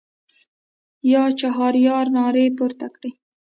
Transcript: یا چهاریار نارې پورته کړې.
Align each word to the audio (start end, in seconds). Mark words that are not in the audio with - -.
یا 1.13 1.23
چهاریار 1.39 2.05
نارې 2.17 2.45
پورته 2.57 2.87
کړې. 2.95 3.11